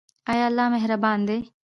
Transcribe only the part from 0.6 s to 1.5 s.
مهربان دی؟